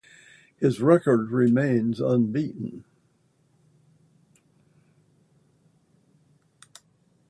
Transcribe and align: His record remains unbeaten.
His 0.57 0.81
record 0.81 1.29
remains 1.29 2.01
unbeaten. 2.01 2.85